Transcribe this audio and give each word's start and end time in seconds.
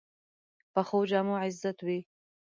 پخو 0.73 0.99
جامو 1.09 1.35
عزت 1.43 1.77
وي 1.85 1.99